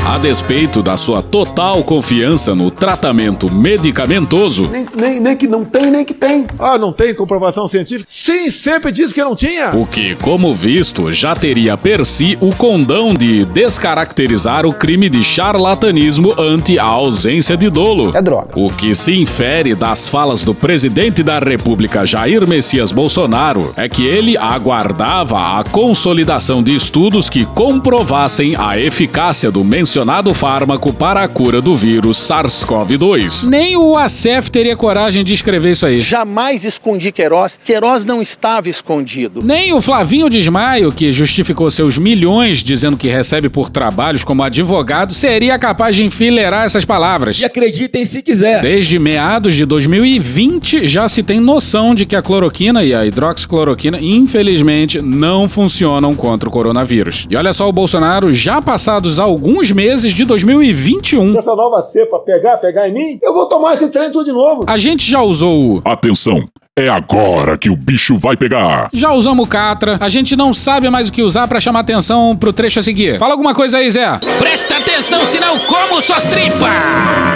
[0.06, 5.88] A despeito da sua total confiança no tratamento medicamentoso, Nem, nem, nem que não tem,
[5.90, 6.46] nem que tem.
[6.58, 8.08] Ah, não tem comprovação científica?
[8.10, 9.70] Sim, sempre disse que não tinha.
[9.72, 15.22] o que, como visto, já teria per si o condão de descaracterizar o crime de
[15.22, 18.10] charlatanismo ante a ausência de dolo.
[18.16, 18.48] É droga.
[18.56, 24.04] O que se infere das falas do presidente da República Jair Messias Bolsonaro é que
[24.06, 31.26] ele aguardava a consolidação de estudos que comprovassem a eficácia do mencionado fármaco para a
[31.26, 33.48] cura do vírus SARS-CoV-2.
[33.48, 36.00] Nem o ACF teria coragem de escrever isso aí.
[36.00, 37.58] Jamais escondi Queiroz.
[37.64, 39.42] Queiroz não estava escondido.
[39.42, 45.12] Nem o Flavinho Desmaio, que justificou seus milhões dizendo que recebe por trabalhos como advogado,
[45.12, 47.40] seria capaz de enfileirar essas palavras.
[47.40, 48.62] E acreditem se quiser.
[48.62, 53.98] Desde meados de 2020 já se tem noção de que a cloroquina e a hidroxicloroquina,
[54.00, 57.26] infelizmente, não funcionam contra o coronavírus.
[57.28, 59.79] E olha só o Bolsonaro, já passados alguns meses
[60.14, 61.32] de 2021.
[61.32, 64.32] Se essa nova cepa pegar, pegar em mim, eu vou tomar esse trem tudo de
[64.32, 64.64] novo.
[64.66, 65.82] A gente já usou o.
[65.84, 66.46] Atenção,
[66.78, 68.90] é agora que o bicho vai pegar.
[68.92, 72.36] Já usamos o Catra, a gente não sabe mais o que usar pra chamar atenção
[72.36, 73.18] pro trecho a seguir.
[73.18, 74.18] Fala alguma coisa aí, Zé.
[74.38, 76.60] Presta atenção, senão como suas tripas!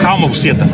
[0.02, 0.66] Calma, buceta.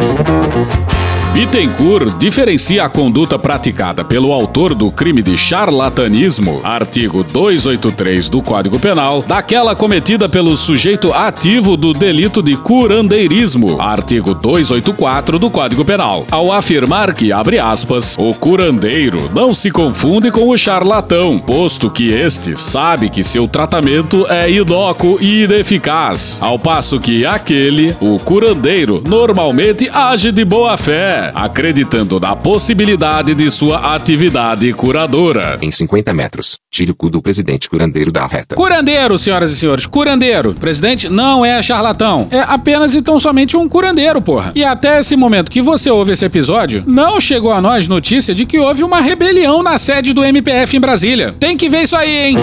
[1.32, 8.80] Bittencourt diferencia a conduta praticada pelo autor do crime de charlatanismo, artigo 283 do Código
[8.80, 16.26] Penal, daquela cometida pelo sujeito ativo do delito de curandeirismo, artigo 284 do Código Penal,
[16.32, 22.08] ao afirmar que, abre aspas, o curandeiro não se confunde com o charlatão, posto que
[22.10, 29.00] este sabe que seu tratamento é inócuo e ineficaz, ao passo que aquele, o curandeiro,
[29.06, 35.58] normalmente age de boa fé, acreditando na possibilidade de sua atividade curadora.
[35.60, 38.56] Em 50 metros, tire o cu do presidente curandeiro da reta.
[38.56, 40.54] Curandeiro, senhoras e senhores, curandeiro.
[40.54, 42.28] Presidente não é charlatão.
[42.30, 44.52] É apenas e tão somente um curandeiro, porra.
[44.54, 48.46] E até esse momento que você ouve esse episódio, não chegou a nós notícia de
[48.46, 51.34] que houve uma rebelião na sede do MPF em Brasília.
[51.38, 52.36] Tem que ver isso aí, hein?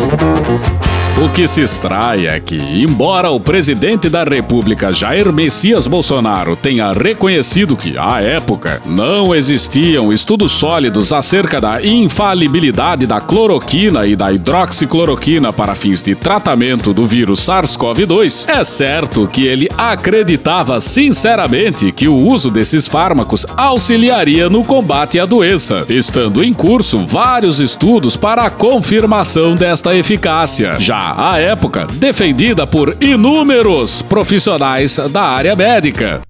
[1.19, 6.91] O que se extrai é que, embora o presidente da República Jair Messias Bolsonaro tenha
[6.91, 14.31] reconhecido que, à época, não existiam estudos sólidos acerca da infalibilidade da cloroquina e da
[14.31, 22.07] hidroxicloroquina para fins de tratamento do vírus SARS-CoV-2, é certo que ele acreditava sinceramente que
[22.07, 28.43] o uso desses fármacos auxiliaria no combate à doença, estando em curso vários estudos para
[28.43, 30.79] a confirmação desta eficácia.
[30.79, 36.21] Já à época, defendida por inúmeros profissionais da área médica.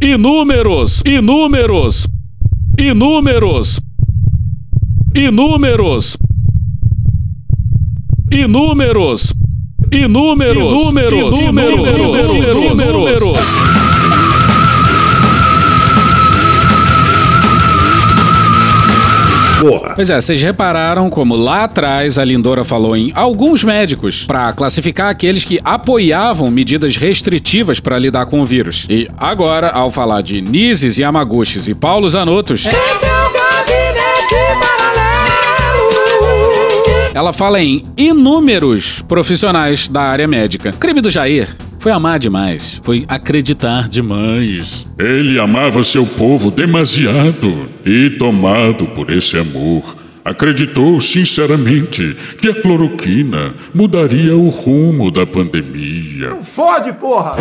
[0.00, 2.08] Inúmeros, inúmeros,
[2.78, 3.80] inúmeros,
[5.14, 6.16] inúmeros,
[8.32, 9.34] inúmeros,
[9.92, 13.79] inúmeros, inúmeros, inúmeros, inúmeros.
[19.60, 19.92] Porra.
[19.94, 25.10] Pois é, vocês repararam como lá atrás a Lindora falou em alguns médicos para classificar
[25.10, 28.86] aqueles que apoiavam medidas restritivas para lidar com o vírus.
[28.88, 32.64] E agora, ao falar de Nizes Yamaguchis e Paulo Zanotos.
[37.12, 40.72] Ela fala em inúmeros profissionais da área médica.
[40.72, 41.48] Crime do Jair
[41.80, 44.86] foi amar demais, foi acreditar demais.
[44.98, 53.54] Ele amava seu povo demasiado e, tomado por esse amor, acreditou sinceramente que a cloroquina
[53.74, 56.42] mudaria o rumo da pandemia.
[56.42, 57.36] Fode, porra!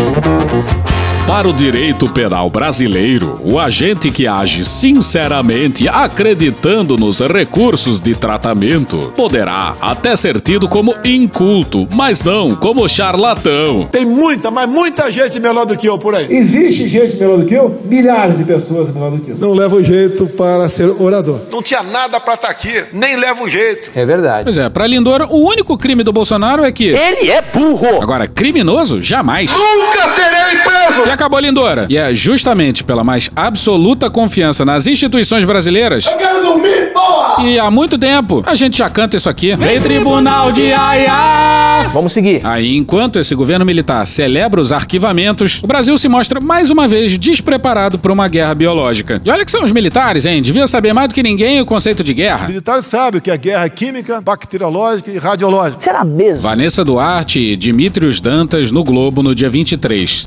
[1.29, 9.13] Para o direito penal brasileiro, o agente que age sinceramente acreditando nos recursos de tratamento
[9.15, 13.87] poderá até ser tido como inculto, mas não como charlatão.
[13.91, 16.25] Tem muita, mas muita gente melhor do que eu por aí.
[16.35, 17.79] Existe gente melhor do que eu?
[17.85, 19.37] Milhares de pessoas melhor do que eu.
[19.37, 21.41] Não leva o jeito para ser orador.
[21.51, 23.91] Não tinha nada pra estar aqui, nem leva um jeito.
[23.93, 24.45] É verdade.
[24.45, 26.85] Pois é, pra Lindora, o único crime do Bolsonaro é que.
[26.87, 28.01] Ele é burro!
[28.01, 28.99] Agora, criminoso?
[28.99, 29.51] Jamais.
[29.51, 31.18] Nunca serei preso!
[31.19, 31.86] Acabou, Lindora.
[31.89, 36.05] E é justamente pela mais absoluta confiança nas instituições brasileiras.
[36.05, 37.43] Eu quero dormir, porra!
[37.45, 39.53] E há muito tempo a gente já canta isso aqui.
[39.58, 41.89] Vem Tribunal de Aia!
[41.91, 42.39] Vamos seguir.
[42.45, 47.19] Aí, enquanto esse governo militar celebra os arquivamentos, o Brasil se mostra mais uma vez
[47.19, 49.21] despreparado para uma guerra biológica.
[49.25, 50.41] E olha que são os militares, hein?
[50.41, 52.47] Devia saber mais do que ninguém o conceito de guerra.
[52.47, 55.82] Militares sabem o que é guerra química, bacteriológica e radiológica.
[55.82, 56.39] Será mesmo?
[56.39, 60.25] Vanessa Duarte e Dimitrios Dantas no Globo no dia 23.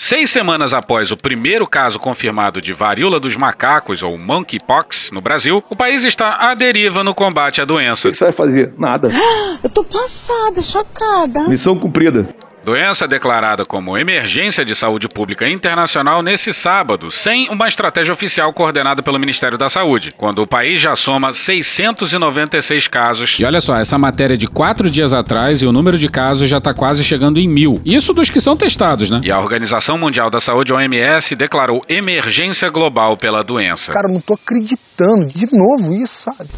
[0.00, 5.62] Seis semanas após o primeiro caso confirmado de varíola dos macacos, ou monkeypox, no Brasil,
[5.68, 8.06] o país está à deriva no combate à doença.
[8.06, 8.72] O que você vai fazer?
[8.78, 9.10] Nada.
[9.62, 11.48] Eu tô passada, chocada.
[11.48, 12.28] Missão cumprida.
[12.68, 19.02] Doença declarada como emergência de saúde pública internacional nesse sábado, sem uma estratégia oficial coordenada
[19.02, 23.38] pelo Ministério da Saúde, quando o país já soma 696 casos.
[23.38, 26.46] E olha só, essa matéria é de quatro dias atrás e o número de casos
[26.46, 27.80] já está quase chegando em mil.
[27.86, 29.22] Isso dos que são testados, né?
[29.24, 33.94] E a Organização Mundial da Saúde, OMS, declarou emergência global pela doença.
[33.94, 35.26] Cara, eu não tô acreditando.
[35.34, 36.50] De novo isso, sabe?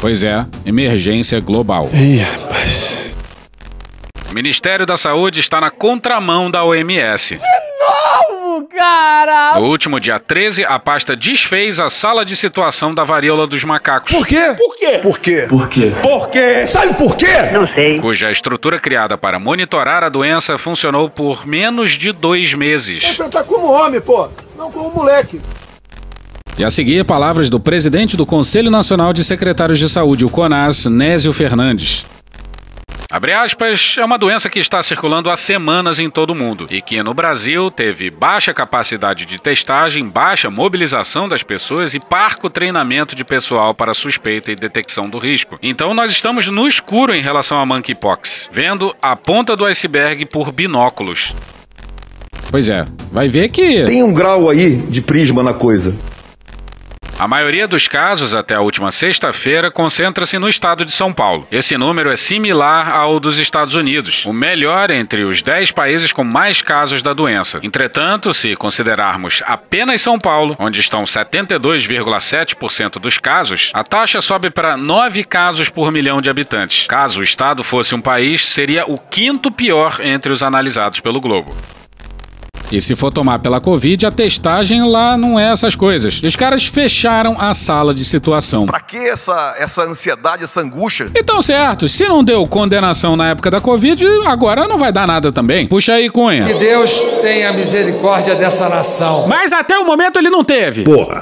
[0.00, 1.88] Pois é, emergência global.
[1.94, 3.12] Ih, rapaz.
[4.30, 7.38] O Ministério da Saúde está na contramão da OMS.
[8.28, 9.58] Novo, cara!
[9.58, 14.12] No último dia 13, a pasta desfez a sala de situação da varíola dos macacos.
[14.12, 14.54] Por quê?
[14.58, 14.98] Por quê?
[15.00, 15.46] Por quê?
[15.48, 15.92] Por quê?
[16.02, 16.66] Por quê?
[16.66, 17.50] Sabe por quê?
[17.52, 17.96] Não sei.
[17.96, 23.04] Cuja estrutura criada para monitorar a doença funcionou por menos de dois meses.
[23.04, 24.28] Enfrentar como homem, pô.
[24.58, 25.40] Não como moleque.
[26.58, 30.84] E a seguir, palavras do presidente do Conselho Nacional de Secretários de Saúde, o CONAS,
[30.86, 32.04] Nésio Fernandes.
[33.10, 36.82] Abre aspas, é uma doença que está circulando há semanas em todo o mundo e
[36.82, 43.16] que no Brasil teve baixa capacidade de testagem, baixa mobilização das pessoas e parco treinamento
[43.16, 45.58] de pessoal para suspeita e detecção do risco.
[45.62, 50.52] Então nós estamos no escuro em relação a monkeypox, vendo a ponta do iceberg por
[50.52, 51.34] binóculos.
[52.50, 53.84] Pois é, vai ver que.
[53.86, 55.94] Tem um grau aí de prisma na coisa.
[57.18, 61.48] A maioria dos casos, até a última sexta-feira, concentra-se no estado de São Paulo.
[61.50, 66.22] Esse número é similar ao dos Estados Unidos, o melhor entre os 10 países com
[66.22, 67.58] mais casos da doença.
[67.60, 74.76] Entretanto, se considerarmos apenas São Paulo, onde estão 72,7% dos casos, a taxa sobe para
[74.76, 76.86] 9 casos por milhão de habitantes.
[76.86, 81.52] Caso o estado fosse um país, seria o quinto pior entre os analisados pelo Globo.
[82.70, 86.22] E se for tomar pela Covid, a testagem lá não é essas coisas.
[86.22, 88.66] Os caras fecharam a sala de situação.
[88.66, 91.10] Pra que essa, essa ansiedade, essa angústia?
[91.16, 95.32] Então, certo, se não deu condenação na época da Covid, agora não vai dar nada
[95.32, 95.66] também.
[95.66, 96.46] Puxa aí, Cunha.
[96.46, 99.26] Que Deus tenha misericórdia dessa nação.
[99.26, 100.84] Mas até o momento ele não teve.
[100.84, 101.20] Porra.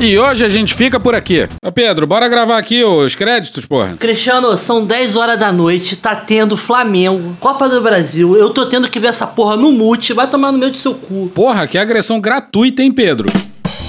[0.00, 1.46] E hoje a gente fica por aqui.
[1.62, 3.96] Ô Pedro, bora gravar aqui os créditos, porra.
[3.98, 8.34] Cristiano, são 10 horas da noite, tá tendo Flamengo, Copa do Brasil.
[8.34, 10.94] Eu tô tendo que ver essa porra no mute, vai tomar no meio do seu
[10.94, 11.30] cu.
[11.34, 13.30] Porra, que agressão gratuita, hein, Pedro?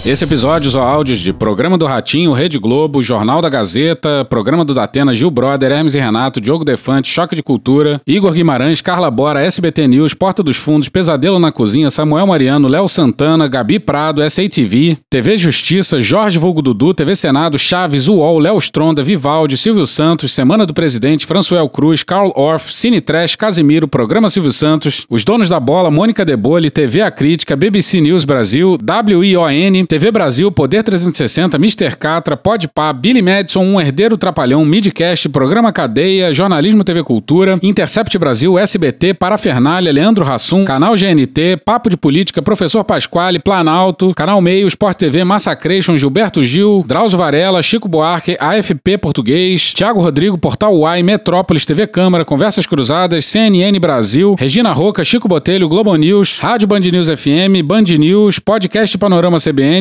[0.04, 4.74] Esse episódio usou áudios de Programa do Ratinho, Rede Globo, Jornal da Gazeta, Programa do
[4.74, 9.44] Datena, Gil Brother, Hermes e Renato, Diogo Defante, Choque de Cultura, Igor Guimarães, Carla Bora,
[9.44, 14.98] SBT News, Porta dos Fundos, Pesadelo na Cozinha, Samuel Mariano, Léo Santana, Gabi Prado, SATV,
[15.08, 20.66] TV Justiça, Jorge Vulgo Dudu, TV Senado, Chaves, UOL, Léo Stronda, Vivaldi, Silvio Santos, Semana
[20.66, 25.60] do Presidente, Françoel Cruz, Carl Orff, Cine Trash, Casimiro, Programa Silvio Santos, Os Donos da
[25.60, 31.98] Bola, Mônica Debole, TV A Crítica, BBC News Brasil, WION, TV Brasil, Poder 360, Mr.
[31.98, 38.58] Catra, Podpah, Billy Madison, Um Herdeiro Trapalhão, Midcast, Programa Cadeia, Jornalismo TV Cultura, Intercept Brasil,
[38.58, 44.98] SBT, Parafernália, Leandro Rassum, Canal GNT, Papo de Política, Professor Pasquale, Planalto, Canal Meio, Sport
[44.98, 51.66] TV, Massacration, Gilberto Gil, Drauzio Varela, Chico Buarque, AFP Português, Thiago Rodrigo, Portal Uai, Metrópolis,
[51.66, 57.10] TV Câmara, Conversas Cruzadas, CNN Brasil, Regina Roca, Chico Botelho, Globo News, Rádio Band News
[57.10, 59.81] FM, Band News, Podcast Panorama CBN,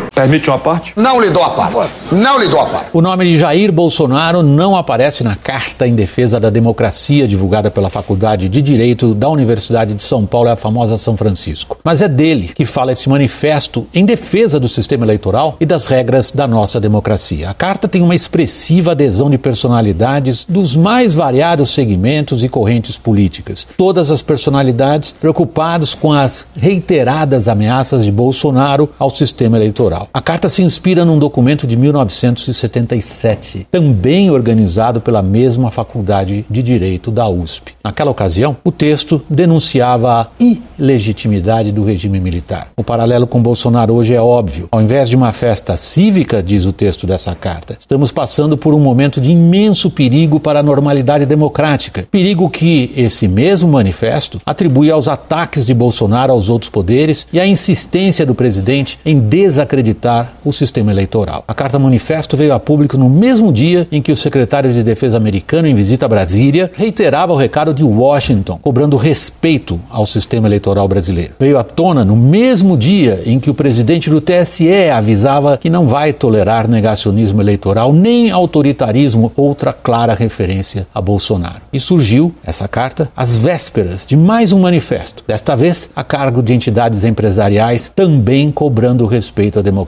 [0.13, 0.91] Permite uma parte?
[0.97, 1.93] Não lhe dou a parte.
[2.11, 2.89] Não lhe dou a parte.
[2.91, 7.89] O nome de Jair Bolsonaro não aparece na Carta em Defesa da Democracia divulgada pela
[7.89, 11.77] Faculdade de Direito da Universidade de São Paulo, é a famosa São Francisco.
[11.81, 16.29] Mas é dele que fala esse manifesto em defesa do sistema eleitoral e das regras
[16.29, 17.49] da nossa democracia.
[17.49, 23.65] A carta tem uma expressiva adesão de personalidades dos mais variados segmentos e correntes políticas.
[23.77, 30.00] Todas as personalidades preocupadas com as reiteradas ameaças de Bolsonaro ao sistema eleitoral.
[30.13, 37.11] A carta se inspira num documento de 1977, também organizado pela mesma Faculdade de Direito
[37.11, 37.73] da USP.
[37.83, 42.69] Naquela ocasião, o texto denunciava a ilegitimidade do regime militar.
[42.75, 44.67] O paralelo com Bolsonaro hoje é óbvio.
[44.71, 48.79] Ao invés de uma festa cívica, diz o texto dessa carta, estamos passando por um
[48.79, 52.07] momento de imenso perigo para a normalidade democrática.
[52.11, 57.45] Perigo que esse mesmo manifesto atribui aos ataques de Bolsonaro aos outros poderes e à
[57.45, 59.90] insistência do presidente em desacreditar
[60.43, 61.43] o sistema eleitoral.
[61.47, 65.17] A carta manifesto veio a público no mesmo dia em que o secretário de Defesa
[65.17, 70.87] americano, em visita a Brasília, reiterava o recado de Washington, cobrando respeito ao sistema eleitoral
[70.87, 71.33] brasileiro.
[71.39, 75.87] Veio à tona no mesmo dia em que o presidente do TSE avisava que não
[75.87, 81.61] vai tolerar negacionismo eleitoral nem autoritarismo, outra clara referência a Bolsonaro.
[81.71, 86.53] E surgiu essa carta às vésperas de mais um manifesto, desta vez a cargo de
[86.53, 89.80] entidades empresariais também cobrando respeito à democracia.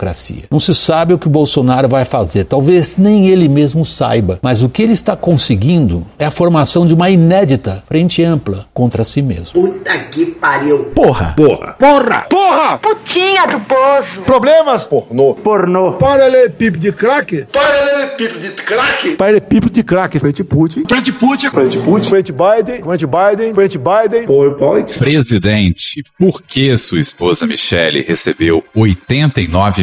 [0.50, 4.64] Não se sabe o que o Bolsonaro vai fazer, talvez nem ele mesmo saiba, mas
[4.64, 9.22] o que ele está conseguindo é a formação de uma inédita frente ampla contra si
[9.22, 9.54] mesmo.
[9.54, 10.86] Puta que pariu.
[10.96, 11.34] Porra.
[11.36, 11.74] Porra.
[11.80, 12.26] Porra.
[12.30, 12.78] Porra!
[12.78, 14.22] Putinha do poço.
[14.26, 14.86] Problemas?
[14.86, 15.34] Pornô.
[15.36, 15.94] Pornô.
[15.94, 17.46] Paralelepípedo de crack?
[17.52, 19.16] Paralelepípedo de craque!
[19.16, 20.20] Paralelepípedo de crack.
[20.20, 20.84] Frente Putin.
[20.88, 21.50] Frente Putin.
[21.50, 22.10] Frente Putin.
[22.10, 22.84] Frente Biden.
[22.84, 23.54] Frente Biden.
[23.54, 24.26] Frente Biden.
[24.26, 24.98] PowerPoint.
[24.98, 29.83] Presidente, por que sua esposa Michele recebeu 89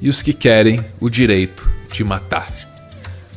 [0.00, 2.48] e os que querem o direito de matar.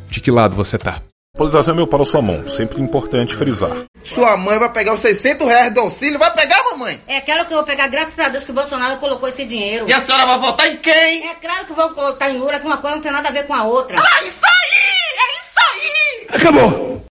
[0.10, 1.02] De que lado você tá?
[1.36, 3.86] Polarização é meu para a sua mão, sempre importante frisar.
[4.04, 7.02] Sua mãe vai pegar os 600 reais do auxílio, vai pegar, mamãe?
[7.08, 9.88] É claro que eu vou pegar, graças a Deus que o Bolsonaro colocou esse dinheiro.
[9.88, 11.30] E a senhora vai votar em quem?
[11.30, 13.48] É claro que vou votar em Lula, que uma coisa não tem nada a ver
[13.48, 13.98] com a outra.
[13.98, 15.18] Ah, isso aí!
[15.18, 16.28] É isso aí!
[16.38, 17.11] Acabou!